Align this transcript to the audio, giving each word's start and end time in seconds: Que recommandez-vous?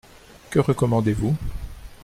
Que 0.49 0.57
recommandez-vous? 0.59 1.37